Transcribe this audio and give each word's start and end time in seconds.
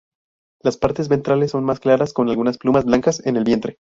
Las 0.63 0.77
partes 0.77 1.09
ventrales 1.09 1.51
son 1.51 1.63
más 1.63 1.79
claras, 1.79 2.11
con 2.11 2.27
algunas 2.27 2.57
plumas 2.57 2.85
blancas 2.85 3.23
en 3.27 3.37
el 3.37 3.43
vientre. 3.43 3.77